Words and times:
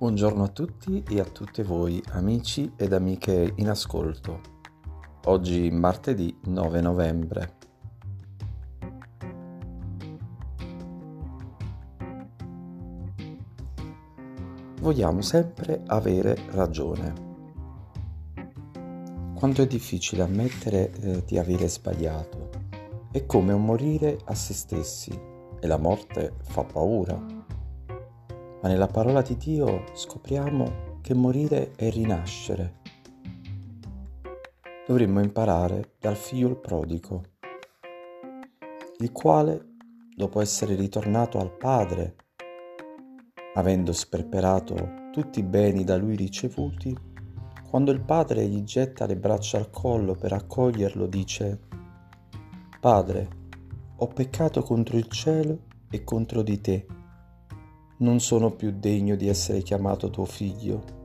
Buongiorno 0.00 0.44
a 0.44 0.48
tutti 0.48 1.04
e 1.06 1.20
a 1.20 1.24
tutte 1.24 1.62
voi 1.62 2.02
amici 2.12 2.72
ed 2.74 2.94
amiche 2.94 3.52
in 3.56 3.68
ascolto. 3.68 4.40
Oggi 5.26 5.70
martedì 5.70 6.34
9 6.44 6.80
novembre. 6.80 7.56
Vogliamo 14.80 15.20
sempre 15.20 15.82
avere 15.88 16.34
ragione. 16.52 17.12
Quanto 19.34 19.60
è 19.60 19.66
difficile 19.66 20.22
ammettere 20.22 20.92
eh, 20.92 21.24
di 21.26 21.36
avere 21.36 21.68
sbagliato. 21.68 22.48
È 23.12 23.26
come 23.26 23.52
un 23.52 23.66
morire 23.66 24.16
a 24.24 24.34
se 24.34 24.54
stessi 24.54 25.10
e 25.60 25.66
la 25.66 25.76
morte 25.76 26.36
fa 26.40 26.64
paura 26.64 27.39
ma 28.62 28.68
nella 28.68 28.86
parola 28.86 29.22
di 29.22 29.36
Dio 29.36 29.84
scopriamo 29.94 30.98
che 31.00 31.14
morire 31.14 31.72
è 31.76 31.90
rinascere. 31.90 32.78
Dovremmo 34.86 35.20
imparare 35.20 35.94
dal 35.98 36.16
figlio 36.16 36.56
prodigo, 36.56 37.22
il 38.98 39.12
quale, 39.12 39.76
dopo 40.14 40.40
essere 40.40 40.74
ritornato 40.74 41.38
al 41.38 41.56
Padre, 41.56 42.16
avendo 43.54 43.92
sperperato 43.92 45.08
tutti 45.10 45.38
i 45.38 45.44
beni 45.44 45.84
da 45.84 45.96
lui 45.96 46.16
ricevuti, 46.16 46.94
quando 47.68 47.92
il 47.92 48.00
padre 48.00 48.46
gli 48.46 48.64
getta 48.64 49.06
le 49.06 49.16
braccia 49.16 49.56
al 49.56 49.70
collo 49.70 50.14
per 50.14 50.32
accoglierlo, 50.32 51.06
dice, 51.06 51.60
Padre, 52.80 53.28
ho 53.96 54.06
peccato 54.08 54.62
contro 54.62 54.96
il 54.96 55.06
cielo 55.08 55.58
e 55.88 56.02
contro 56.02 56.42
di 56.42 56.60
te 56.60 56.86
non 58.00 58.18
sono 58.20 58.50
più 58.50 58.72
degno 58.78 59.14
di 59.14 59.28
essere 59.28 59.60
chiamato 59.60 60.08
tuo 60.10 60.24
figlio. 60.24 60.98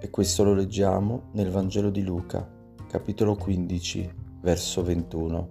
E 0.00 0.08
questo 0.10 0.44
lo 0.44 0.54
leggiamo 0.54 1.30
nel 1.32 1.50
Vangelo 1.50 1.90
di 1.90 2.02
Luca, 2.02 2.48
capitolo 2.88 3.34
15, 3.34 4.12
verso 4.40 4.84
21. 4.84 5.48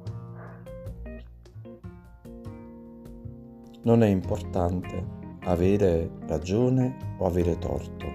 Non 3.82 4.02
è 4.02 4.08
importante 4.08 5.22
avere 5.42 6.10
ragione 6.26 7.16
o 7.18 7.26
avere 7.26 7.58
torto. 7.58 8.06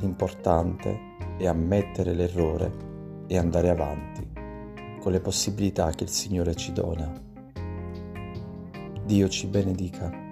L'importante 0.00 0.98
è 1.38 1.46
ammettere 1.46 2.12
l'errore 2.12 2.72
e 3.26 3.38
andare 3.38 3.70
avanti 3.70 4.32
con 5.00 5.12
le 5.12 5.20
possibilità 5.20 5.90
che 5.92 6.04
il 6.04 6.10
Signore 6.10 6.54
ci 6.54 6.72
dona. 6.72 7.10
Dio 9.06 9.28
ci 9.28 9.46
benedica. 9.46 10.23